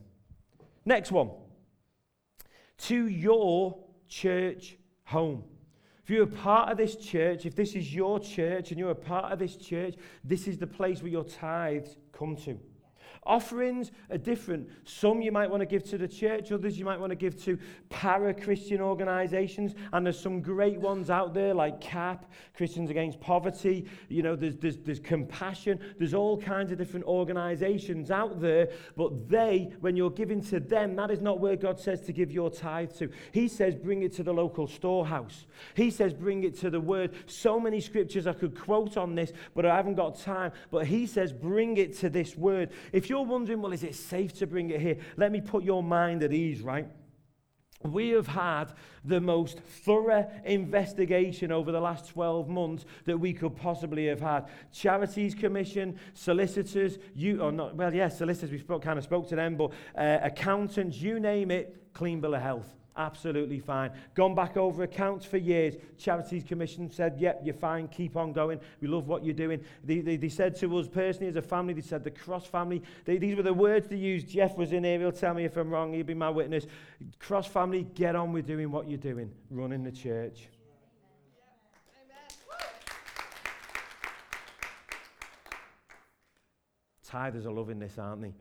[0.86, 1.28] next one.
[2.78, 5.44] To your church home.
[6.02, 8.94] If you're a part of this church, if this is your church and you're a
[8.94, 12.58] part of this church, this is the place where your tithes come to.
[13.26, 14.68] Offerings are different.
[14.84, 17.42] Some you might want to give to the church, others you might want to give
[17.44, 17.58] to
[17.88, 19.74] para Christian organizations.
[19.92, 23.86] And there's some great ones out there like CAP, Christians Against Poverty.
[24.08, 25.80] You know, there's, there's, there's compassion.
[25.98, 28.68] There's all kinds of different organizations out there.
[28.96, 32.30] But they, when you're giving to them, that is not where God says to give
[32.30, 33.10] your tithe to.
[33.32, 35.46] He says, bring it to the local storehouse.
[35.74, 37.12] He says, bring it to the word.
[37.26, 40.52] So many scriptures I could quote on this, but I haven't got time.
[40.70, 42.70] But he says, bring it to this word.
[42.92, 44.98] If you're you're wondering, well, is it safe to bring it here?
[45.16, 46.86] Let me put your mind at ease, right?
[47.82, 48.74] We have had
[49.04, 54.48] the most thorough investigation over the last 12 months that we could possibly have had.
[54.70, 59.28] Charities Commission, solicitors, you, or not, well, yes, yeah, solicitors, we spoke, kind of spoke
[59.28, 62.74] to them, but uh, accountants, you name it, clean bill of health.
[62.98, 63.90] Absolutely fine.
[64.14, 65.74] Gone back over accounts for years.
[65.98, 68.58] Charities Commission said, yep, you're fine, keep on going.
[68.80, 69.62] We love what you're doing.
[69.84, 72.82] They, they, they said to us personally as a family, they said the Cross family,
[73.04, 74.28] they, these were the words they used.
[74.28, 76.66] Jeff was in here, he'll tell me if I'm wrong, he'll be my witness.
[77.18, 80.48] Cross family, get on with doing what you're doing, running the church.
[87.06, 88.32] Tithers are loving this, aren't they?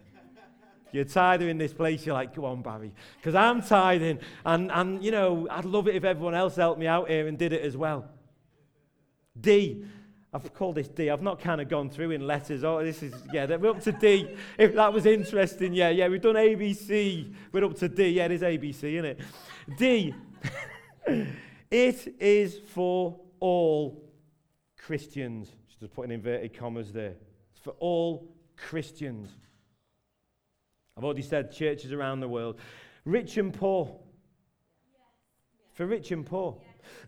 [0.95, 2.93] You're tithing in this place, you're like, go on, Barry.
[3.17, 6.87] Because I'm tithing, and, and, you know, I'd love it if everyone else helped me
[6.87, 8.05] out here and did it as well.
[9.39, 9.83] D.
[10.33, 11.09] I've called this D.
[11.09, 12.63] I've not kind of gone through in letters.
[12.63, 14.37] Oh, this is, yeah, we're up to D.
[14.57, 17.33] If that was interesting, yeah, yeah, we've done ABC.
[17.51, 18.07] We're up to D.
[18.11, 19.19] Yeah, it is ABC, isn't it?
[19.77, 20.13] D.
[21.71, 24.01] it is for all
[24.77, 25.49] Christians.
[25.77, 27.15] Just putting inverted commas there.
[27.51, 29.29] It's for all Christians.
[30.97, 32.59] I've already said churches around the world.
[33.03, 33.99] Rich and poor.
[35.73, 36.57] For rich and poor.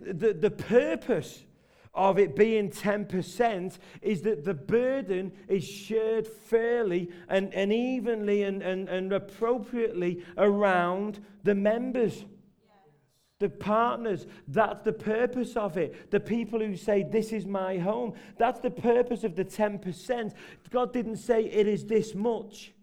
[0.02, 1.46] The, the purpose
[1.94, 8.62] of it being 10% is that the burden is shared fairly and, and evenly and,
[8.62, 12.26] and, and appropriately around the members.
[13.40, 16.12] The partners, that's the purpose of it.
[16.12, 20.34] The people who say, This is my home, that's the purpose of the 10%.
[20.72, 22.74] God didn't say it is this much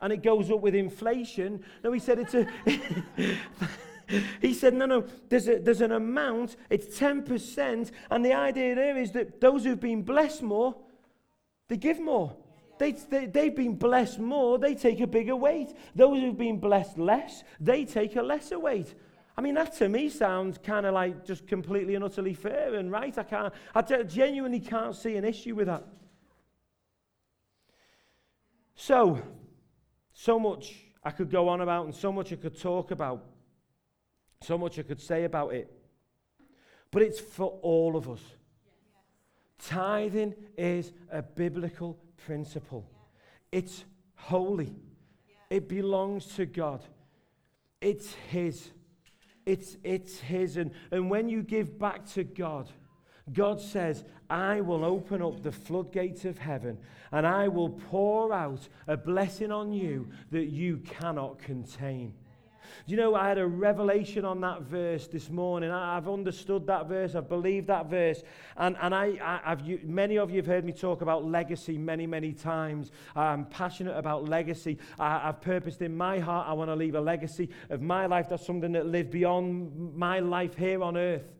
[0.00, 1.62] and it goes up with inflation.
[1.82, 2.46] No, he said it's a.
[4.40, 8.96] he said, no, no, there's, a, there's an amount, it's 10%, and the idea there
[8.96, 10.76] is that those who've been blessed more,
[11.68, 12.36] they give more.
[12.78, 15.74] They, they, they've been blessed more, they take a bigger weight.
[15.94, 18.94] Those who've been blessed less, they take a lesser weight.
[19.36, 22.90] I mean, that to me sounds kind of like just completely and utterly fair and
[22.90, 23.16] right.
[23.16, 25.84] I can't, I genuinely can't see an issue with that.
[28.76, 29.22] So,
[30.18, 30.74] so much
[31.04, 33.22] I could go on about, and so much I could talk about,
[34.40, 35.70] so much I could say about it.
[36.90, 38.22] But it's for all of us.
[39.58, 42.88] Tithing is a biblical principle,
[43.52, 44.74] it's holy,
[45.50, 46.80] it belongs to God,
[47.82, 48.70] it's His.
[49.44, 50.56] It's, it's His.
[50.56, 52.68] And, and when you give back to God,
[53.32, 56.78] God says, I will open up the floodgates of heaven
[57.12, 62.14] and I will pour out a blessing on you that you cannot contain.
[62.86, 65.70] Do you know, I had a revelation on that verse this morning.
[65.70, 67.14] I, have understood that verse.
[67.14, 68.22] I've believed that verse.
[68.56, 71.78] And, and I, I, have you, many of you have heard me talk about legacy
[71.78, 72.90] many, many times.
[73.14, 74.78] I'm passionate about legacy.
[74.98, 78.28] I, I've purposed in my heart, I want to leave a legacy of my life.
[78.28, 81.35] That's something that lived beyond my life here on earth.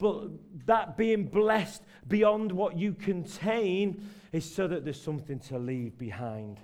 [0.00, 0.30] But
[0.66, 6.58] that being blessed beyond what you contain is so that there's something to leave behind.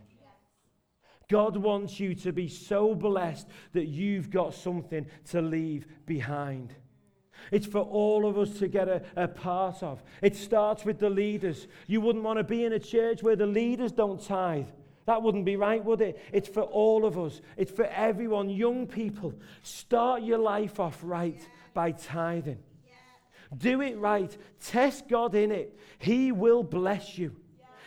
[1.28, 6.74] God wants you to be so blessed that you've got something to leave behind.
[7.50, 10.02] It's for all of us to get a, a part of.
[10.22, 11.66] It starts with the leaders.
[11.86, 14.68] You wouldn't want to be in a church where the leaders don't tithe.
[15.04, 16.20] That wouldn't be right, would it?
[16.32, 17.40] It's for all of us.
[17.56, 18.48] It's for everyone.
[18.48, 21.40] Young people, start your life off right
[21.74, 22.58] by tithing.
[23.56, 24.36] Do it right.
[24.60, 25.78] Test God in it.
[25.98, 27.36] He will bless you.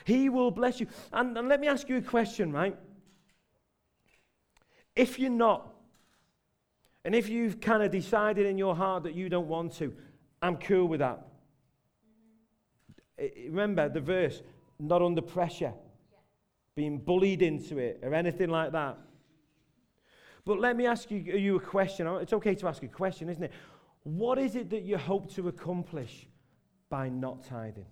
[0.05, 0.87] He will bless you.
[1.11, 2.77] And, and let me ask you a question, right?
[4.95, 5.73] If you're not,
[7.05, 9.93] and if you've kind of decided in your heart that you don't want to,
[10.41, 11.25] I'm cool with that.
[13.47, 14.41] Remember the verse,
[14.79, 15.73] not under pressure
[16.75, 18.97] being bullied into it or anything like that.
[20.45, 22.07] But let me ask you, you a question.
[22.07, 23.51] It's okay to ask a question, isn't it?
[24.03, 26.27] What is it that you hope to accomplish
[26.89, 27.85] by not tithing?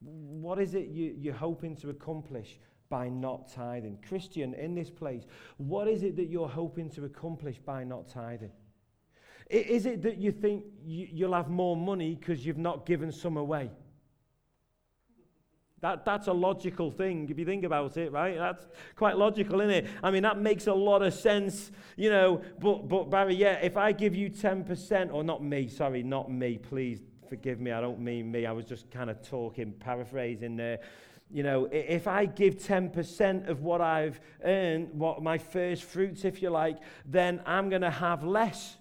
[0.00, 2.58] What is it you, you're hoping to accomplish
[2.90, 3.98] by not tithing?
[4.06, 5.24] Christian, in this place,
[5.56, 8.52] what is it that you're hoping to accomplish by not tithing?
[9.48, 13.70] Is it that you think you'll have more money because you've not given some away?
[15.84, 18.38] That, that's a logical thing if you think about it, right?
[18.38, 18.66] That's
[18.96, 19.86] quite logical, isn't it?
[20.02, 22.40] I mean, that makes a lot of sense, you know.
[22.58, 26.56] But, but Barry, yeah, if I give you 10%, or not me, sorry, not me,
[26.56, 28.46] please forgive me, I don't mean me.
[28.46, 30.78] I was just kind of talking, paraphrasing there.
[31.30, 36.40] You know, if I give 10% of what I've earned, what my first fruits, if
[36.40, 38.78] you like, then I'm going to have less.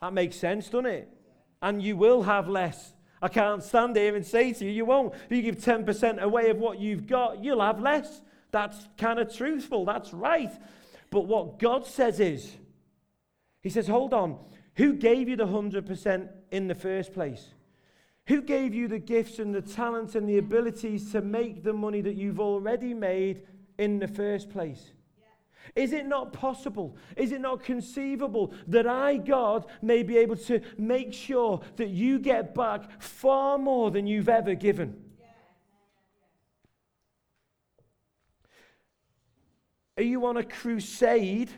[0.00, 1.08] That makes sense, doesn't it?
[1.62, 2.93] And you will have less.
[3.24, 5.14] I can't stand here and say to you, you won't.
[5.14, 8.20] If you give 10% away of what you've got, you'll have less.
[8.50, 9.86] That's kind of truthful.
[9.86, 10.52] That's right.
[11.08, 12.54] But what God says is,
[13.62, 14.36] He says, hold on,
[14.76, 17.48] who gave you the 100% in the first place?
[18.26, 22.02] Who gave you the gifts and the talents and the abilities to make the money
[22.02, 23.46] that you've already made
[23.78, 24.90] in the first place?
[25.74, 26.96] Is it not possible?
[27.16, 32.18] Is it not conceivable that I, God, may be able to make sure that you
[32.18, 35.02] get back far more than you've ever given?
[39.96, 41.50] Are you on a crusade?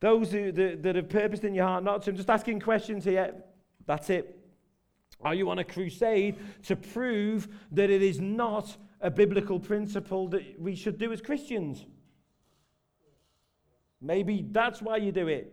[0.00, 3.04] Those who, that, that have purposed in your heart not to, I'm just asking questions
[3.04, 3.34] here.
[3.86, 4.38] That's it.
[5.22, 10.60] Are you on a crusade to prove that it is not a biblical principle that
[10.60, 11.84] we should do as Christians?
[14.00, 15.52] Maybe that's why you do it.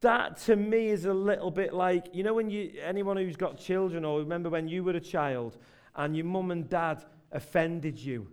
[0.00, 3.58] That to me is a little bit like, you know, when you, anyone who's got
[3.58, 5.58] children, or remember when you were a child
[5.96, 8.28] and your mum and dad offended you.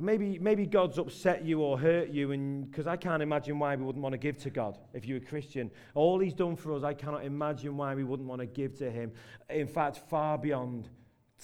[0.00, 3.84] Maybe, maybe God's upset you or hurt you, and because I can't imagine why we
[3.84, 5.70] wouldn't want to give to God if you're a Christian.
[5.94, 8.90] All He's done for us, I cannot imagine why we wouldn't want to give to
[8.90, 9.12] Him.
[9.48, 10.88] In fact, far beyond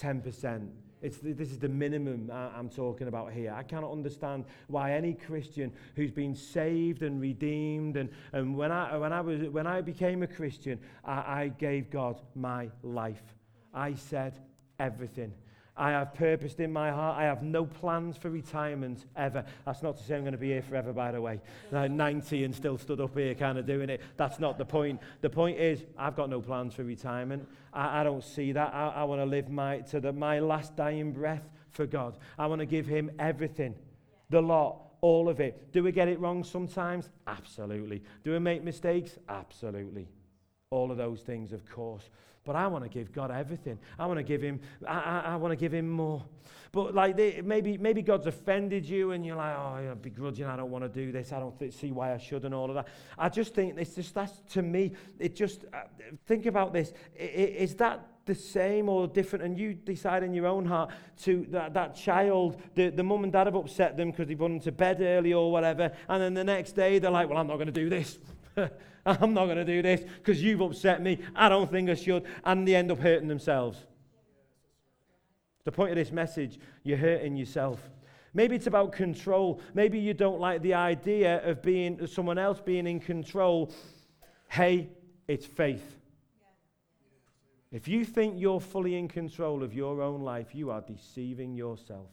[0.01, 0.69] 10%.
[1.03, 3.55] It's the, this is the minimum I'm talking about here.
[3.57, 8.97] I cannot understand why any Christian who's been saved and redeemed, and, and when, I,
[8.97, 13.23] when, I was, when I became a Christian, I, I gave God my life.
[13.73, 14.39] I said
[14.79, 15.33] everything.
[15.81, 17.19] I have purposed in my heart.
[17.19, 19.47] I have no plans for retirement ever.
[19.65, 21.41] That's not to say I'm going to be here forever, by the way.
[21.73, 24.03] I'm 90 and still stood up here kind of doing it.
[24.19, 25.01] That's not the point.
[25.23, 27.49] The point is, I've got no plans for retirement.
[27.73, 28.75] I, I don't see that.
[28.75, 32.19] I, I want to live my, to the, my last dying breath for God.
[32.39, 33.75] I want to give Him everything,
[34.29, 35.73] the lot, all of it.
[35.73, 37.09] Do we get it wrong sometimes?
[37.27, 38.03] Absolutely.
[38.23, 39.19] Do we make mistakes?
[39.31, 40.09] Absolutely.
[40.71, 42.11] All of those things, of course.
[42.51, 43.79] But I want to give God everything.
[43.97, 46.25] I want to give him, I, I, I want to give him more.
[46.73, 50.57] But like they, maybe, maybe God's offended you and you're like, oh, you're begrudging, I
[50.57, 51.33] don't want to do this.
[51.33, 52.89] I don't th- see why I should and all of that.
[53.17, 55.83] I just think it's just, that's to me, it just, uh,
[56.27, 56.93] think about this.
[57.17, 59.45] I, is that the same or different?
[59.45, 60.91] And you decide in your own heart
[61.23, 64.59] to that, that child, the, the mum and dad have upset them because they've gone
[64.59, 65.93] to bed early or whatever.
[66.09, 68.19] And then the next day they're like, well, I'm not going to do this.
[69.07, 71.19] I'm not going to do this because you've upset me.
[71.35, 72.25] I don't think I should.
[72.45, 73.79] And they end up hurting themselves.
[75.65, 77.91] The point of this message, you're hurting yourself.
[78.33, 79.61] Maybe it's about control.
[79.75, 83.73] Maybe you don't like the idea of being someone else being in control.
[84.49, 84.91] Hey,
[85.27, 85.99] it's faith.
[87.73, 92.09] If you think you're fully in control of your own life, you are deceiving yourself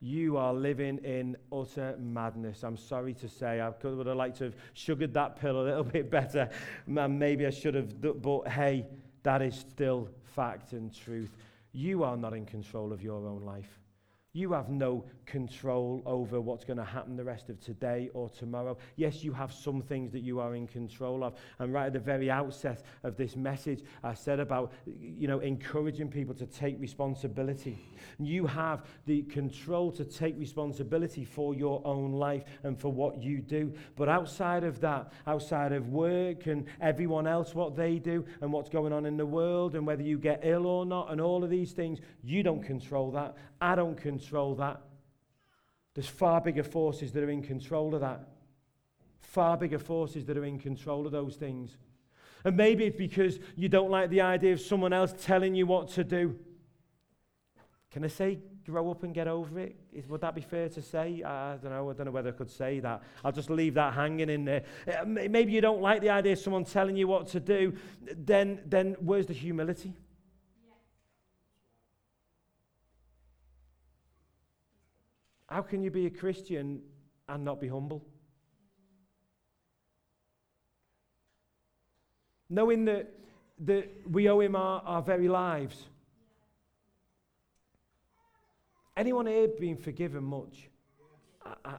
[0.00, 2.62] you are living in utter madness.
[2.62, 5.64] I'm sorry to say, I could, would have liked to have sugared that pill a
[5.64, 6.50] little bit better.
[6.86, 8.86] Maybe I should have, but hey,
[9.22, 11.36] that is still fact and truth.
[11.72, 13.80] You are not in control of your own life.
[14.36, 18.76] You have no control over what's going to happen the rest of today or tomorrow.
[18.96, 21.34] Yes, you have some things that you are in control of.
[21.58, 26.10] And right at the very outset of this message, I said about, you know, encouraging
[26.10, 27.78] people to take responsibility.
[28.18, 33.40] You have the control to take responsibility for your own life and for what you
[33.40, 33.72] do.
[33.96, 38.68] But outside of that, outside of work and everyone else, what they do and what's
[38.68, 41.48] going on in the world and whether you get ill or not and all of
[41.48, 43.34] these things, you don't control that.
[43.60, 44.80] I don't control that.
[45.94, 48.28] There's far bigger forces that are in control of that.
[49.20, 51.76] Far bigger forces that are in control of those things.
[52.44, 55.88] And maybe it's because you don't like the idea of someone else telling you what
[55.90, 56.38] to do.
[57.90, 59.76] Can I say grow up and get over it?
[59.92, 61.22] Is, would that be fair to say?
[61.22, 61.90] I don't know.
[61.90, 63.02] I don't know whether I could say that.
[63.24, 64.64] I'll just leave that hanging in there.
[64.86, 67.74] Uh, maybe you don't like the idea of someone telling you what to do.
[68.16, 69.94] Then, then where's the humility?
[75.48, 76.82] How can you be a Christian
[77.28, 78.04] and not be humble?
[82.48, 83.12] Knowing that,
[83.60, 85.88] that we owe him our, our very lives.
[88.96, 90.68] Anyone here been forgiven much?
[91.44, 91.74] I, I,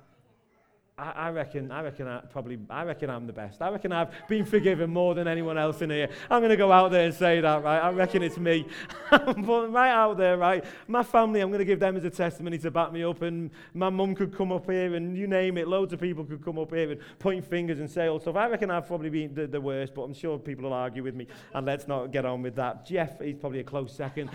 [1.00, 3.62] I, I reckon, I reckon I probably, I reckon I'm the best.
[3.62, 6.10] I reckon I've been forgiven more than anyone else in here.
[6.28, 7.78] I'm going to go out there and say that, right?
[7.78, 8.66] I reckon it's me.
[9.12, 10.66] but right out there, right?
[10.88, 13.22] My family, I'm going to give them as a testimony to back me up.
[13.22, 16.44] And my mum could come up here and you name it, loads of people could
[16.44, 18.36] come up here and point fingers and say all stuff.
[18.36, 21.14] I reckon I've probably been the, the worst, but I'm sure people will argue with
[21.14, 21.28] me.
[21.54, 22.88] And let's not get on with that.
[22.88, 24.32] Jeff, he's probably a close second.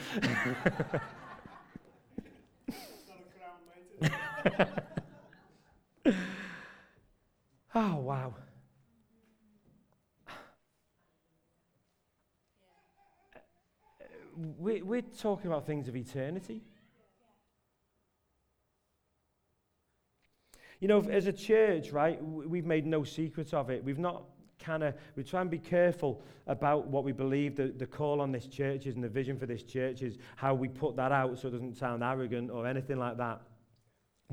[7.74, 8.34] Oh, wow.
[14.58, 16.62] We, we're talking about things of eternity.
[20.80, 23.84] You know, as a church, right, we've made no secret of it.
[23.84, 24.24] We've not
[24.58, 28.32] kind of, we try and be careful about what we believe the, the call on
[28.32, 31.38] this church is and the vision for this church is, how we put that out
[31.38, 33.40] so it doesn't sound arrogant or anything like that.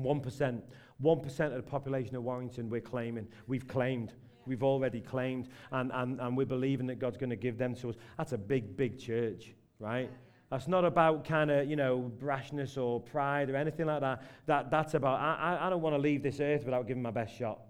[0.00, 0.62] 1%.
[1.02, 3.26] 1% of the population of Warrington we're claiming.
[3.46, 4.12] We've claimed.
[4.46, 5.48] We've already claimed.
[5.72, 7.96] And, and, and we're believing that God's going to give them to us.
[8.18, 10.10] That's a big, big church, right?
[10.50, 14.22] That's not about kind of, you know, brashness or pride or anything like that.
[14.46, 17.36] that that's about, I, I don't want to leave this earth without giving my best
[17.36, 17.60] shot.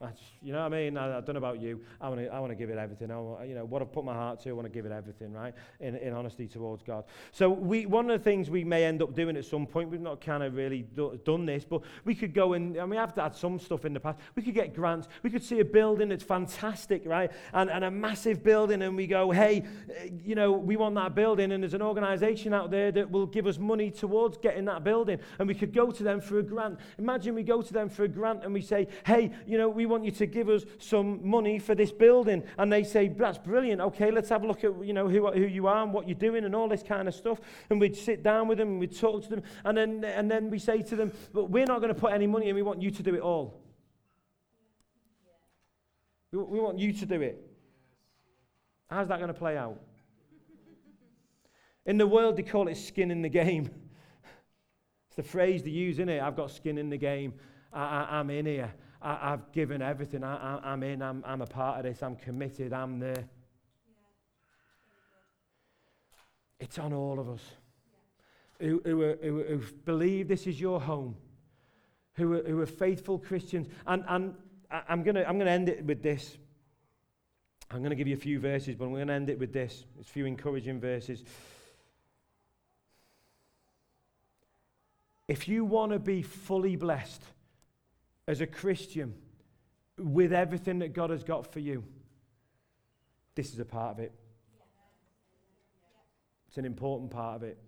[0.00, 0.96] That's, you know what I mean?
[0.98, 1.80] I, I don't know about you.
[2.00, 3.10] I want to I give it everything.
[3.10, 4.92] I wanna, you know, what I've put my heart to, I want to give it
[4.92, 5.54] everything, right?
[5.80, 7.04] In, in honesty towards God.
[7.30, 10.00] So we, one of the things we may end up doing at some point, we've
[10.00, 13.14] not kind of really do, done this, but we could go and, and we have
[13.14, 14.18] had some stuff in the past.
[14.34, 15.08] We could get grants.
[15.22, 17.30] We could see a building that's fantastic, right?
[17.52, 19.62] And, and a massive building, and we go, hey,
[19.96, 23.26] eh, you know, we want that building, and there's an organization out there that will
[23.26, 25.18] give us money towards getting that building.
[25.38, 26.78] And we could go to them for a grant.
[26.98, 29.83] Imagine we go to them for a grant and we say, hey, you know, we
[29.86, 32.44] want you to give us some money for this building.
[32.58, 33.80] And they say, that's brilliant.
[33.80, 36.18] Okay, let's have a look at, you know, who, who you are and what you're
[36.18, 37.40] doing and all this kind of stuff.
[37.70, 39.42] And we'd sit down with them and we'd talk to them.
[39.64, 42.26] And then, and then we say to them, but we're not going to put any
[42.26, 42.54] money in.
[42.54, 43.60] We want you to do it all.
[46.32, 47.44] We, we want you to do it.
[48.88, 49.80] How's that going to play out?
[51.86, 53.70] In the world, they call it skin in the game.
[55.08, 56.20] It's the phrase they use, in it.
[56.20, 57.34] I've got skin in the game.
[57.72, 58.74] I, I'm in here.
[59.04, 60.24] I, have given everything.
[60.24, 61.02] I, am in.
[61.02, 62.02] I'm, I'm a part of this.
[62.02, 62.72] I'm committed.
[62.72, 63.28] I'm there.
[66.58, 67.42] It's on all of us
[68.60, 71.16] who, who, who, who believe this is your home,
[72.14, 73.68] who are, who are faithful Christians.
[73.86, 74.34] And, and
[74.70, 76.38] I'm going to I'm to end it with this.
[77.70, 79.52] I'm going to give you a few verses, but I'm going to end it with
[79.52, 79.84] this.
[79.98, 81.24] It's a few encouraging verses.
[85.28, 87.22] If you want to be fully blessed,
[88.26, 89.14] as a Christian
[89.98, 91.84] with everything that God has got for you,
[93.34, 94.12] this is a part of it.
[96.48, 97.58] It's an important part of it.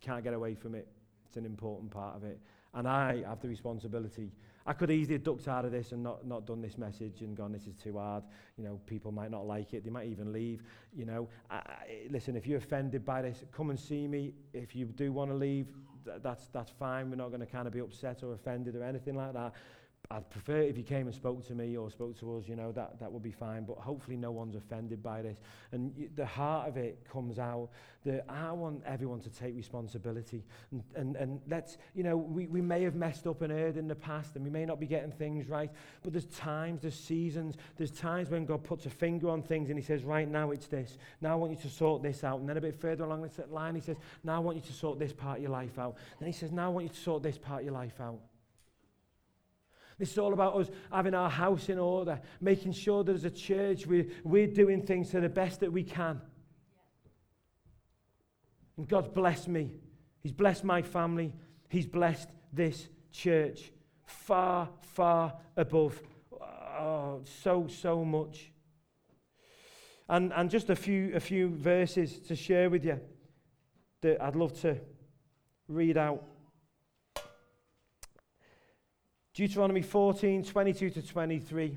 [0.00, 0.86] Can't get away from it.
[1.26, 2.38] It's an important part of it.
[2.74, 4.30] And I have the responsibility.
[4.66, 7.36] I could easily have ducked out of this and not, not done this message and
[7.36, 8.24] gone, this is too hard.
[8.58, 9.84] You know, people might not like it.
[9.84, 10.62] They might even leave.
[10.92, 11.62] You know, I, I,
[12.10, 14.34] listen, if you're offended by this, come and see me.
[14.52, 15.68] If you do want to leave,
[16.04, 17.08] th- that's, that's fine.
[17.08, 19.54] We're not going to kind of be upset or offended or anything like that.
[20.10, 22.72] I'd prefer if you came and spoke to me or spoke to us, you know,
[22.72, 23.64] that, that would be fine.
[23.64, 25.38] But hopefully no one's offended by this.
[25.72, 27.70] And y- the heart of it comes out
[28.04, 30.44] that I want everyone to take responsibility.
[30.70, 33.88] And, and, and let's, you know, we, we may have messed up and erred in
[33.88, 35.70] the past and we may not be getting things right.
[36.02, 39.78] But there's times, there's seasons, there's times when God puts a finger on things and
[39.78, 40.98] he says, right now it's this.
[41.20, 42.38] Now I want you to sort this out.
[42.38, 44.72] And then a bit further along the line, he says, now I want you to
[44.72, 45.96] sort this part of your life out.
[46.20, 48.20] Then he says, now I want you to sort this part of your life out.
[49.98, 53.30] This is all about us having our house in order, making sure that as a
[53.30, 56.20] church we, we're doing things to the best that we can.
[58.76, 59.72] And God's blessed me.
[60.22, 61.32] He's blessed my family.
[61.68, 63.72] He's blessed this church
[64.04, 66.00] far, far above.
[66.78, 68.52] Oh, so, so much.
[70.08, 73.00] And, and just a few, a few verses to share with you
[74.02, 74.76] that I'd love to
[75.68, 76.22] read out.
[79.36, 81.76] Deuteronomy 14, 22 to 23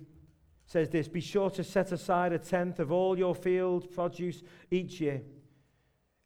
[0.66, 5.02] says this Be sure to set aside a tenth of all your field produce each
[5.02, 5.22] year.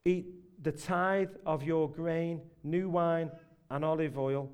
[0.06, 0.28] Eat
[0.62, 3.32] the tithe of your grain, new wine,
[3.72, 4.52] and olive oil,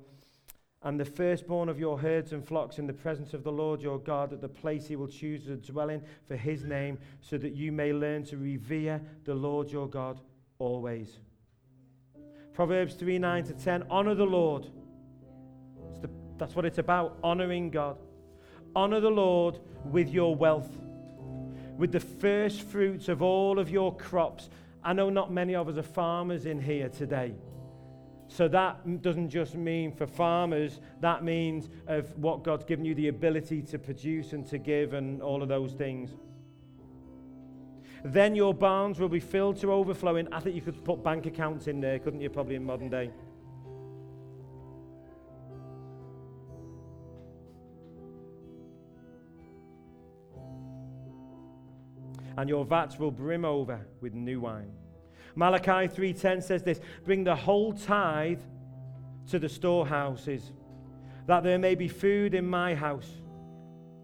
[0.82, 3.98] and the firstborn of your herds and flocks in the presence of the Lord your
[3.98, 7.54] God at the place he will choose as dwell in for his name, so that
[7.54, 10.18] you may learn to revere the Lord your God
[10.58, 11.18] always.
[12.54, 14.70] Proverbs 3 9 to 10 Honor the Lord
[16.40, 17.98] that's what it's about, honoring God.
[18.74, 20.70] Honor the Lord with your wealth,
[21.76, 24.48] with the first fruits of all of your crops.
[24.82, 27.34] I know not many of us are farmers in here today.
[28.28, 33.08] So that doesn't just mean for farmers, that means of what God's given you the
[33.08, 36.14] ability to produce and to give and all of those things.
[38.02, 40.32] Then your barns will be filled to overflowing.
[40.32, 43.10] I think you could put bank accounts in there, couldn't you, probably in modern day?
[52.40, 54.72] And your vats will brim over with new wine.
[55.34, 58.40] Malachi 3:10 says this, bring the whole tithe
[59.28, 60.50] to the storehouses,
[61.26, 63.10] that there may be food in my house.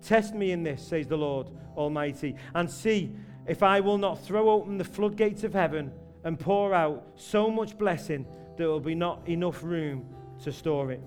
[0.03, 3.17] Test me in this, says the Lord Almighty, and see
[3.47, 5.91] if I will not throw open the floodgates of heaven
[6.23, 8.27] and pour out so much blessing
[8.59, 10.05] there will be not enough room
[10.45, 11.01] to store it.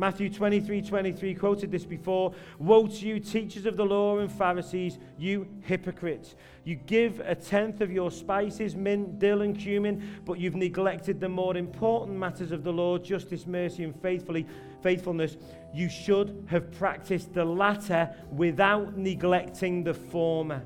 [0.00, 2.32] Matthew 23 23 quoted this before.
[2.58, 6.36] Woe to you, teachers of the law and Pharisees, you hypocrites.
[6.64, 11.28] You give a tenth of your spices, mint, dill, and cumin, but you've neglected the
[11.28, 14.46] more important matters of the law, justice, mercy, and faithfully,
[14.82, 15.36] faithfulness.
[15.74, 20.64] You should have practiced the latter without neglecting the former.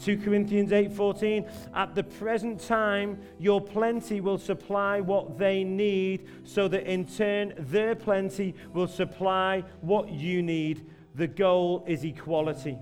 [0.00, 6.68] 2 Corinthians 8:14 At the present time your plenty will supply what they need so
[6.68, 10.86] that in turn their plenty will supply what you need.
[11.14, 12.78] The goal is equality.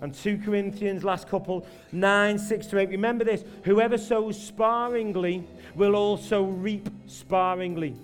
[0.00, 5.44] And 2 Corinthians last couple 9 6 to 8 remember this whoever sows sparingly
[5.74, 7.94] will also reap sparingly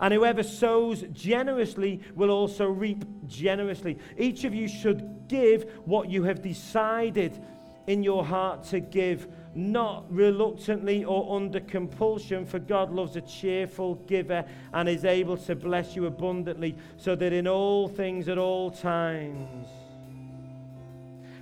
[0.00, 3.98] and whoever sows generously will also reap generously.
[4.16, 7.42] Each of you should give what you have decided
[7.86, 13.94] in your heart to give, not reluctantly or under compulsion, for God loves a cheerful
[14.06, 18.70] giver and is able to bless you abundantly, so that in all things at all
[18.70, 19.68] times,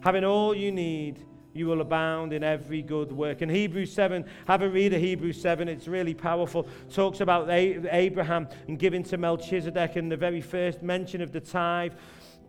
[0.02, 1.24] having all you need,
[1.55, 3.40] you will abound in every good work.
[3.40, 6.68] And Hebrews 7, have a read of Hebrews 7, it's really powerful.
[6.92, 11.92] Talks about Abraham and giving to Melchizedek and the very first mention of the tithe.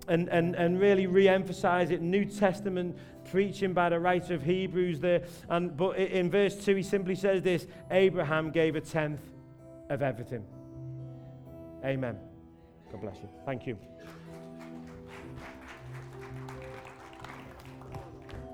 [0.08, 2.00] And, and, and really re emphasize it.
[2.00, 2.96] New Testament
[3.32, 5.24] preaching by the writer of Hebrews there.
[5.50, 9.22] And, but in verse 2, he simply says this Abraham gave a tenth
[9.90, 10.46] of everything.
[11.84, 12.18] Amen.
[12.92, 13.30] God bless you.
[13.46, 13.80] Thank you.